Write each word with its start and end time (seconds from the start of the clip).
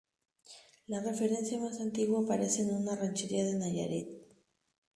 La 0.87 0.99
referencia 0.99 1.59
más 1.59 1.79
antigua 1.79 2.23
aparece 2.23 2.63
en 2.63 2.73
una 2.73 2.95
ranchería 2.95 3.45
de 3.45 3.53
Nayarit. 3.53 4.09